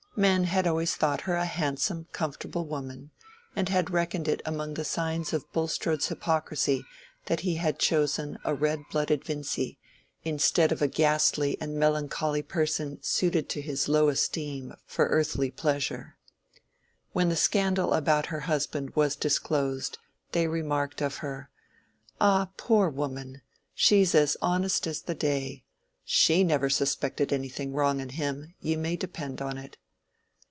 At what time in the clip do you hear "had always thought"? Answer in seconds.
0.43-1.21